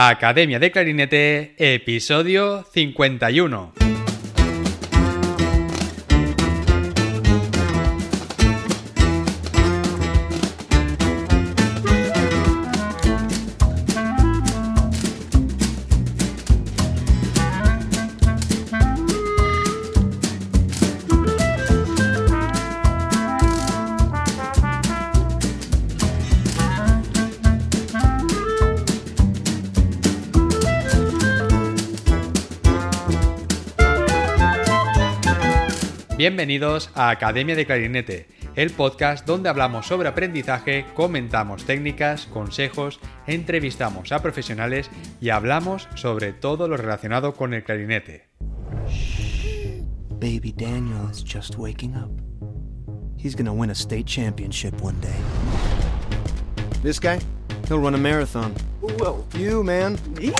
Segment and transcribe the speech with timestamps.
[0.00, 3.97] Academia de Clarinete, episodio 51.
[36.18, 44.10] Bienvenidos a Academia de Clarinete, el podcast donde hablamos sobre aprendizaje, comentamos técnicas, consejos, entrevistamos
[44.10, 48.30] a profesionales y hablamos sobre todo lo relacionado con el clarinete.
[50.18, 52.10] Baby Daniel is just waking up.
[53.16, 55.14] He's gonna win a state championship one day.
[56.82, 57.20] This guy,
[57.68, 58.52] he'll run a marathon.
[58.80, 59.96] Whoa, you man.
[60.16, 60.32] Me?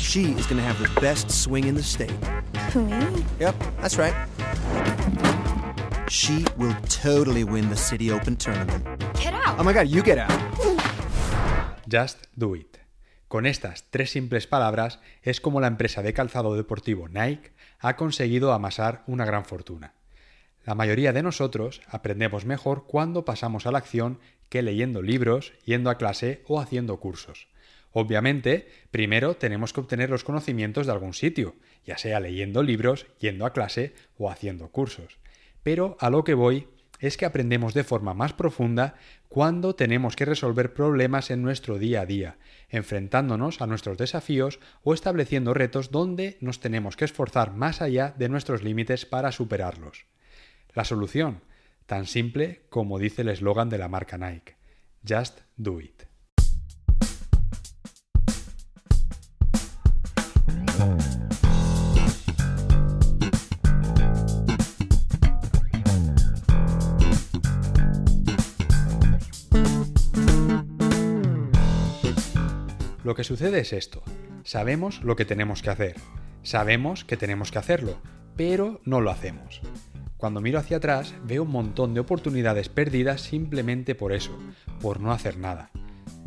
[0.00, 2.14] She is gonna have the best swing in the state.
[2.74, 3.24] Me?
[3.38, 4.14] Yep, that's right.
[6.08, 8.84] She will totally win the City Open tournament.
[9.20, 9.58] Get out.
[9.58, 10.32] Oh my god, you get out.
[11.86, 12.78] Just do it.
[13.28, 18.52] Con estas tres simples palabras es como la empresa de calzado deportivo Nike ha conseguido
[18.52, 19.94] amasar una gran fortuna.
[20.64, 25.90] La mayoría de nosotros aprendemos mejor cuando pasamos a la acción que leyendo libros, yendo
[25.90, 27.48] a clase o haciendo cursos.
[27.96, 31.54] Obviamente, primero tenemos que obtener los conocimientos de algún sitio,
[31.86, 35.20] ya sea leyendo libros, yendo a clase o haciendo cursos.
[35.62, 36.66] Pero a lo que voy
[36.98, 38.96] es que aprendemos de forma más profunda
[39.28, 42.36] cuando tenemos que resolver problemas en nuestro día a día,
[42.68, 48.28] enfrentándonos a nuestros desafíos o estableciendo retos donde nos tenemos que esforzar más allá de
[48.28, 50.06] nuestros límites para superarlos.
[50.72, 51.42] La solución,
[51.86, 54.56] tan simple como dice el eslogan de la marca Nike,
[55.06, 56.13] Just Do It.
[73.14, 74.02] Lo que sucede es esto.
[74.42, 75.94] Sabemos lo que tenemos que hacer.
[76.42, 78.00] Sabemos que tenemos que hacerlo,
[78.34, 79.60] pero no lo hacemos.
[80.16, 84.36] Cuando miro hacia atrás veo un montón de oportunidades perdidas simplemente por eso,
[84.80, 85.70] por no hacer nada.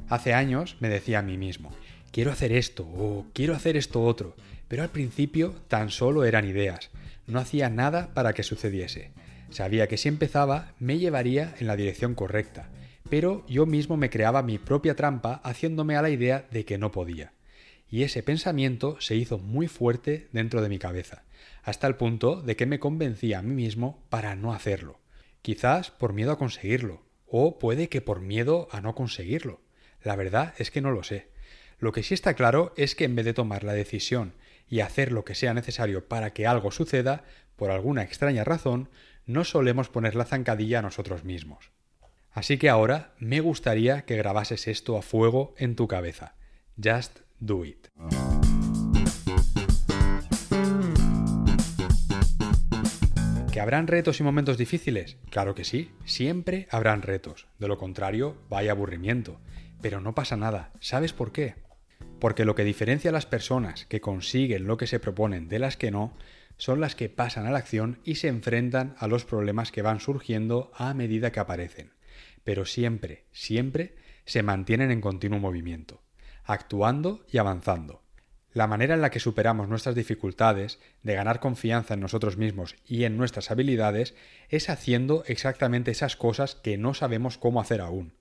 [0.07, 1.73] Hace años me decía a mí mismo,
[2.13, 4.37] quiero hacer esto o quiero hacer esto otro,
[4.69, 6.89] pero al principio tan solo eran ideas,
[7.25, 9.11] no hacía nada para que sucediese.
[9.49, 12.69] Sabía que si empezaba me llevaría en la dirección correcta,
[13.09, 16.91] pero yo mismo me creaba mi propia trampa haciéndome a la idea de que no
[16.91, 17.33] podía.
[17.89, 21.23] Y ese pensamiento se hizo muy fuerte dentro de mi cabeza,
[21.63, 24.99] hasta el punto de que me convencía a mí mismo para no hacerlo.
[25.41, 29.61] Quizás por miedo a conseguirlo, o puede que por miedo a no conseguirlo.
[30.01, 31.29] La verdad es que no lo sé.
[31.79, 34.33] Lo que sí está claro es que en vez de tomar la decisión
[34.67, 37.23] y hacer lo que sea necesario para que algo suceda,
[37.55, 38.89] por alguna extraña razón,
[39.25, 41.71] no solemos poner la zancadilla a nosotros mismos.
[42.37, 46.35] Así que ahora me gustaría que grabases esto a fuego en tu cabeza.
[46.79, 47.87] Just do it.
[53.51, 55.17] ¿Que habrán retos y momentos difíciles?
[55.31, 57.47] Claro que sí, siempre habrán retos.
[57.57, 59.39] De lo contrario, vaya aburrimiento.
[59.81, 60.73] Pero no pasa nada.
[60.79, 61.55] ¿Sabes por qué?
[62.19, 65.75] Porque lo que diferencia a las personas que consiguen lo que se proponen de las
[65.75, 66.15] que no
[66.57, 69.99] son las que pasan a la acción y se enfrentan a los problemas que van
[69.99, 71.96] surgiendo a medida que aparecen.
[72.47, 76.01] Pero siempre, siempre se mantienen en continuo movimiento,
[76.45, 78.03] actuando y avanzando.
[78.53, 83.03] La manera en la que superamos nuestras dificultades, de ganar confianza en nosotros mismos y
[83.03, 84.15] en nuestras habilidades,
[84.47, 88.13] es haciendo exactamente esas cosas que no sabemos cómo hacer aún.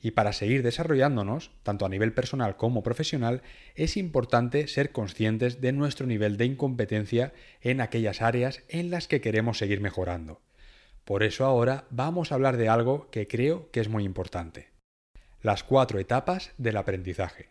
[0.00, 3.42] Y para seguir desarrollándonos, tanto a nivel personal como profesional,
[3.74, 9.20] es importante ser conscientes de nuestro nivel de incompetencia en aquellas áreas en las que
[9.20, 10.40] queremos seguir mejorando.
[11.08, 14.72] Por eso ahora vamos a hablar de algo que creo que es muy importante.
[15.40, 17.48] Las cuatro etapas del aprendizaje.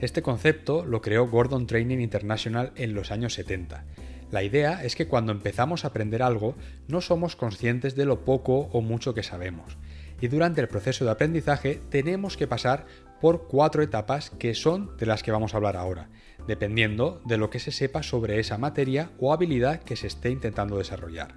[0.00, 3.84] Este concepto lo creó Gordon Training International en los años 70
[4.30, 6.54] la idea es que cuando empezamos a aprender algo
[6.86, 9.76] no somos conscientes de lo poco o mucho que sabemos.
[10.20, 12.86] Y durante el proceso de aprendizaje tenemos que pasar
[13.20, 16.10] por cuatro etapas que son de las que vamos a hablar ahora,
[16.50, 20.78] dependiendo de lo que se sepa sobre esa materia o habilidad que se esté intentando
[20.78, 21.36] desarrollar.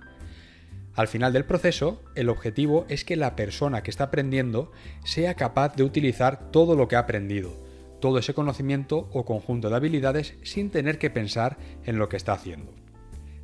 [0.95, 4.71] Al final del proceso, el objetivo es que la persona que está aprendiendo
[5.05, 7.53] sea capaz de utilizar todo lo que ha aprendido,
[8.01, 12.33] todo ese conocimiento o conjunto de habilidades sin tener que pensar en lo que está
[12.33, 12.73] haciendo.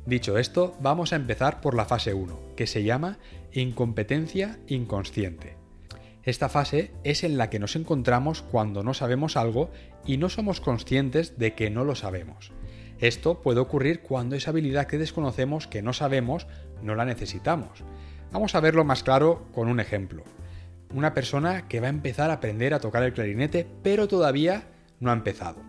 [0.06, 3.18] Dicho esto, vamos a empezar por la fase 1, que se llama
[3.52, 5.59] incompetencia inconsciente.
[6.22, 9.70] Esta fase es en la que nos encontramos cuando no sabemos algo
[10.04, 12.52] y no somos conscientes de que no lo sabemos.
[12.98, 16.46] Esto puede ocurrir cuando esa habilidad que desconocemos que no sabemos
[16.82, 17.82] no la necesitamos.
[18.32, 20.22] Vamos a verlo más claro con un ejemplo.
[20.94, 24.64] Una persona que va a empezar a aprender a tocar el clarinete pero todavía
[24.98, 25.62] no ha empezado.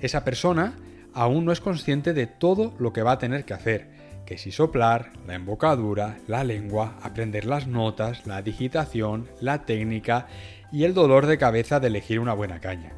[0.00, 0.78] Esa persona
[1.12, 3.97] aún no es consciente de todo lo que va a tener que hacer,
[4.28, 10.26] que si soplar, la embocadura, la lengua, aprender las notas, la digitación, la técnica
[10.70, 12.92] y el dolor de cabeza de elegir una buena caña.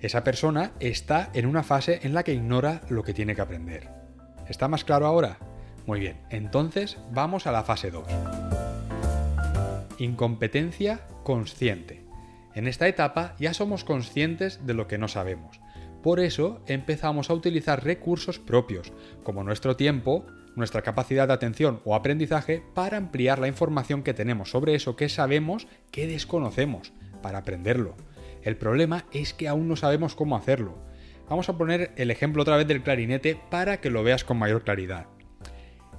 [0.00, 3.88] Esa persona está en una fase en la que ignora lo que tiene que aprender.
[4.48, 5.38] ¿Está más claro ahora?
[5.86, 8.08] Muy bien, entonces vamos a la fase 2.
[10.00, 12.04] Incompetencia consciente.
[12.56, 15.60] En esta etapa ya somos conscientes de lo que no sabemos
[16.02, 18.92] por eso empezamos a utilizar recursos propios,
[19.24, 20.24] como nuestro tiempo,
[20.58, 25.08] nuestra capacidad de atención o aprendizaje, para ampliar la información que tenemos sobre eso que
[25.08, 27.96] sabemos que desconocemos, para aprenderlo.
[28.42, 30.78] El problema es que aún no sabemos cómo hacerlo.
[31.28, 34.64] Vamos a poner el ejemplo otra vez del clarinete para que lo veas con mayor
[34.64, 35.06] claridad.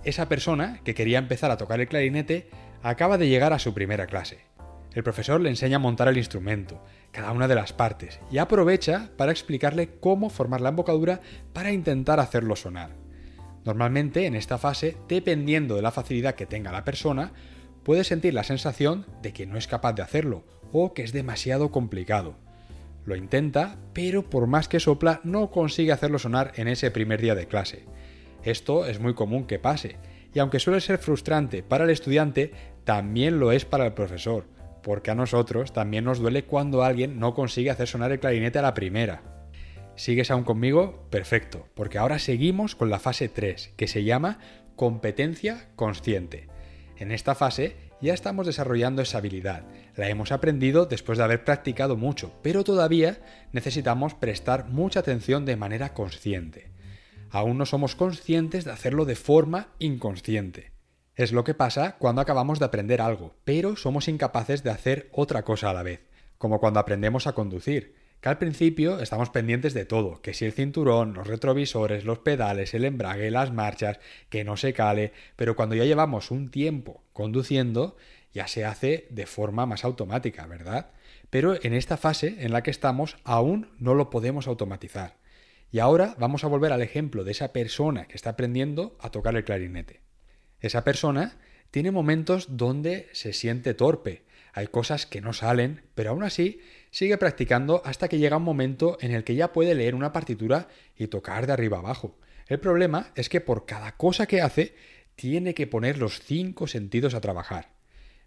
[0.04, 2.50] Esa persona que quería empezar a tocar el clarinete
[2.82, 4.40] acaba de llegar a su primera clase.
[4.94, 9.10] El profesor le enseña a montar el instrumento, cada una de las partes, y aprovecha
[9.18, 11.22] para explicarle cómo formar la embocadura
[11.54, 13.09] para intentar hacerlo sonar.
[13.66, 17.34] Normalmente en esta fase, dependiendo de la facilidad que tenga la persona,
[17.84, 21.72] puede sentir la sensación de que no es capaz de hacerlo o que es demasiado
[21.72, 22.36] complicado.
[23.06, 27.36] Lo intenta, pero por más que sopla no consigue hacerlo sonar en ese primer día
[27.36, 27.86] de clase.
[28.44, 29.98] Esto es muy común que pase,
[30.34, 32.52] y aunque suele ser frustrante para el estudiante,
[32.84, 34.46] también lo es para el profesor,
[34.84, 38.64] porque a nosotros también nos duele cuando alguien no consigue hacer sonar el clarinete a
[38.64, 39.39] la primera.
[40.00, 41.06] ¿Sigues aún conmigo?
[41.10, 44.40] Perfecto, porque ahora seguimos con la fase 3, que se llama
[44.78, 46.48] competencia consciente.
[46.96, 49.66] En esta fase ya estamos desarrollando esa habilidad,
[49.98, 53.20] la hemos aprendido después de haber practicado mucho, pero todavía
[53.52, 56.72] necesitamos prestar mucha atención de manera consciente.
[57.30, 60.72] Aún no somos conscientes de hacerlo de forma inconsciente.
[61.16, 65.44] Es lo que pasa cuando acabamos de aprender algo, pero somos incapaces de hacer otra
[65.44, 66.08] cosa a la vez,
[66.38, 70.52] como cuando aprendemos a conducir, que al principio estamos pendientes de todo, que si el
[70.52, 74.00] cinturón, los retrovisores, los pedales, el embrague, las marchas,
[74.30, 77.96] que no se cale, pero cuando ya llevamos un tiempo conduciendo,
[78.34, 80.92] ya se hace de forma más automática, ¿verdad?
[81.30, 85.18] Pero en esta fase en la que estamos aún no lo podemos automatizar.
[85.72, 89.36] Y ahora vamos a volver al ejemplo de esa persona que está aprendiendo a tocar
[89.36, 90.02] el clarinete.
[90.60, 91.38] Esa persona
[91.72, 94.24] tiene momentos donde se siente torpe,
[94.54, 96.60] hay cosas que no salen, pero aún así
[96.92, 100.68] sigue practicando hasta que llega un momento en el que ya puede leer una partitura
[100.98, 102.18] y tocar de arriba abajo.
[102.48, 104.76] El problema es que por cada cosa que hace
[105.16, 107.70] tiene que poner los cinco sentidos a trabajar.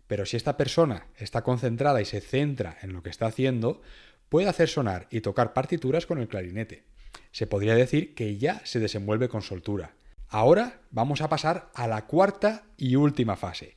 [0.07, 3.81] Pero si esta persona está concentrada y se centra en lo que está haciendo,
[4.29, 6.85] puede hacer sonar y tocar partituras con el clarinete.
[7.33, 9.95] Se podría decir que ya se desenvuelve con soltura.
[10.29, 13.77] Ahora vamos a pasar a la cuarta y última fase,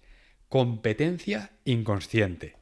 [0.49, 2.55] competencia inconsciente.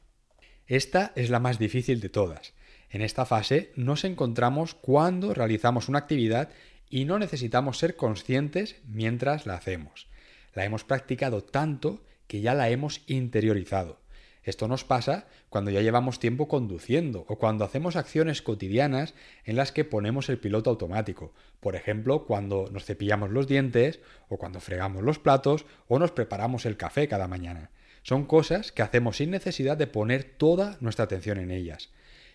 [0.66, 2.54] Esta es la más difícil de todas.
[2.90, 6.48] En esta fase nos encontramos cuando realizamos una actividad
[6.88, 10.08] y no necesitamos ser conscientes mientras la hacemos.
[10.54, 14.00] La hemos practicado tanto que ya la hemos interiorizado.
[14.44, 19.72] Esto nos pasa cuando ya llevamos tiempo conduciendo o cuando hacemos acciones cotidianas en las
[19.72, 21.32] que ponemos el piloto automático.
[21.60, 26.66] Por ejemplo, cuando nos cepillamos los dientes o cuando fregamos los platos o nos preparamos
[26.66, 27.70] el café cada mañana.
[28.04, 31.88] Son cosas que hacemos sin necesidad de poner toda nuestra atención en ellas.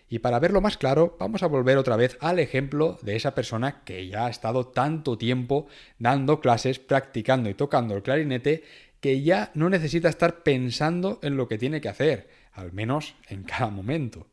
[0.08, 3.82] Y para verlo más claro, vamos a volver otra vez al ejemplo de esa persona
[3.84, 5.68] que ya ha estado tanto tiempo
[6.00, 8.64] dando clases, practicando y tocando el clarinete
[9.00, 13.44] que ya no necesita estar pensando en lo que tiene que hacer, al menos en
[13.44, 14.26] cada momento.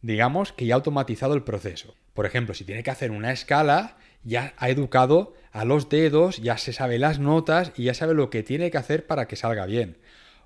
[0.00, 1.94] Digamos que ya ha automatizado el proceso.
[2.14, 6.56] Por ejemplo, si tiene que hacer una escala, ya ha educado a los dedos, ya
[6.56, 9.66] se sabe las notas y ya sabe lo que tiene que hacer para que salga
[9.66, 9.98] bien.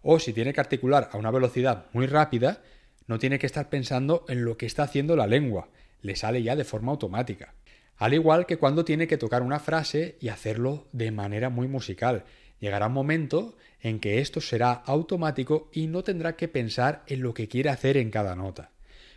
[0.04, 2.62] O si tiene que articular a una velocidad muy rápida,
[3.08, 5.70] no tiene que estar pensando en lo que está haciendo la lengua,
[6.00, 7.54] le sale ya de forma automática.
[7.96, 12.24] Al igual que cuando tiene que tocar una frase y hacerlo de manera muy musical,
[12.64, 17.34] Llegará un momento en que esto será automático y no tendrá que pensar en lo
[17.34, 18.70] que quiere hacer en cada nota.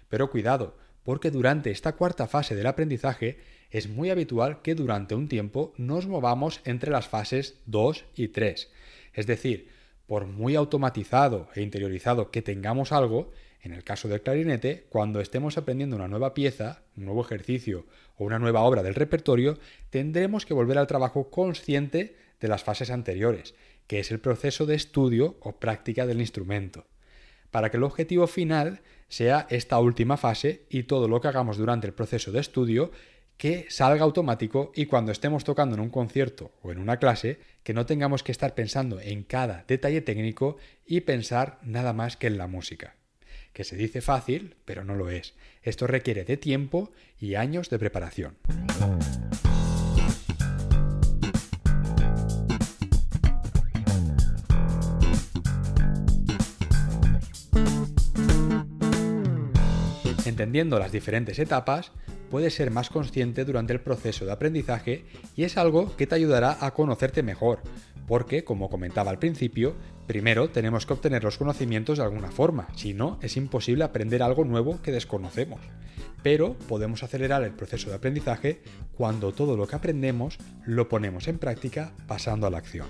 [0.09, 3.39] Pero cuidado, porque durante esta cuarta fase del aprendizaje
[3.69, 8.69] es muy habitual que durante un tiempo nos movamos entre las fases 2 y 3.
[9.13, 9.69] Es decir,
[10.07, 15.57] por muy automatizado e interiorizado que tengamos algo, en el caso del clarinete, cuando estemos
[15.57, 17.85] aprendiendo una nueva pieza, un nuevo ejercicio
[18.17, 19.59] o una nueva obra del repertorio,
[19.89, 23.53] tendremos que volver al trabajo consciente de las fases anteriores,
[23.87, 26.85] que es el proceso de estudio o práctica del instrumento,
[27.51, 31.87] para que el objetivo final sea esta última fase y todo lo que hagamos durante
[31.87, 32.91] el proceso de estudio
[33.37, 37.73] que salga automático y cuando estemos tocando en un concierto o en una clase, que
[37.73, 42.37] no tengamos que estar pensando en cada detalle técnico y pensar nada más que en
[42.37, 42.95] la música.
[43.53, 45.35] Que se dice fácil, pero no lo es.
[45.61, 48.37] Esto requiere de tiempo y años de preparación.
[60.25, 61.91] Entendiendo las diferentes etapas,
[62.29, 65.05] puedes ser más consciente durante el proceso de aprendizaje
[65.35, 67.61] y es algo que te ayudará a conocerte mejor,
[68.07, 69.75] porque, como comentaba al principio,
[70.07, 74.45] primero tenemos que obtener los conocimientos de alguna forma, si no, es imposible aprender algo
[74.45, 75.59] nuevo que desconocemos.
[76.23, 78.61] Pero podemos acelerar el proceso de aprendizaje
[78.93, 82.87] cuando todo lo que aprendemos lo ponemos en práctica pasando a la acción.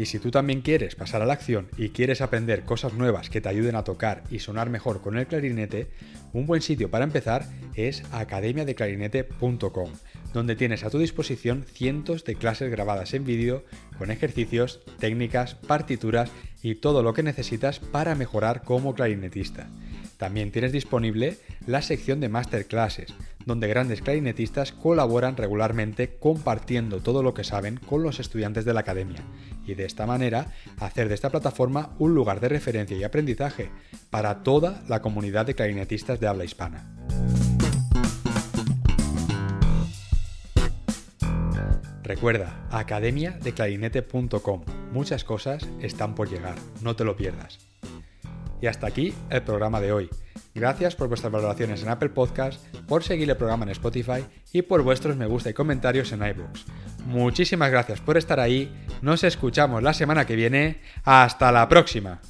[0.00, 3.42] Y si tú también quieres pasar a la acción y quieres aprender cosas nuevas que
[3.42, 5.88] te ayuden a tocar y sonar mejor con el clarinete,
[6.32, 9.92] un buen sitio para empezar es academiadeclarinete.com,
[10.32, 13.62] donde tienes a tu disposición cientos de clases grabadas en vídeo
[13.98, 16.30] con ejercicios, técnicas, partituras
[16.62, 19.68] y todo lo que necesitas para mejorar como clarinetista.
[20.16, 23.12] También tienes disponible la sección de masterclasses,
[23.46, 28.80] donde grandes clarinetistas colaboran regularmente compartiendo todo lo que saben con los estudiantes de la
[28.80, 29.22] academia
[29.66, 33.70] y de esta manera hacer de esta plataforma un lugar de referencia y aprendizaje
[34.10, 36.90] para toda la comunidad de clarinetistas de habla hispana.
[42.10, 44.64] Recuerda, academiadeclarinete.com.
[44.90, 47.60] Muchas cosas están por llegar, no te lo pierdas.
[48.60, 50.10] Y hasta aquí el programa de hoy.
[50.52, 54.82] Gracias por vuestras valoraciones en Apple Podcast, por seguir el programa en Spotify y por
[54.82, 56.66] vuestros me gusta y comentarios en iBooks.
[57.06, 58.68] Muchísimas gracias por estar ahí.
[59.00, 60.80] Nos escuchamos la semana que viene.
[61.04, 62.20] Hasta la próxima.